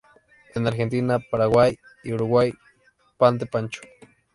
[0.55, 2.51] En Argentina, Paraguay, y Uruguay
[3.19, 3.81] "pan de pancho".